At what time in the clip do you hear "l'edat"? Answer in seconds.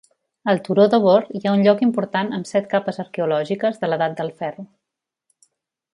3.93-4.17